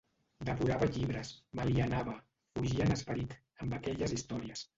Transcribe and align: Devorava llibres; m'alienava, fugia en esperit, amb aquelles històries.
Devorava 0.47 0.87
llibres; 0.95 1.33
m'alienava, 1.59 2.15
fugia 2.57 2.89
en 2.91 2.95
esperit, 2.97 3.37
amb 3.63 3.79
aquelles 3.81 4.19
històries. 4.19 4.67